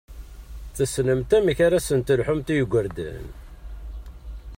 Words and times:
Tessnemt 0.75 1.31
amek 1.37 1.59
ad 1.65 1.73
sen-telḥumt 1.87 2.51
i 2.53 2.55
yigurdan! 2.55 3.25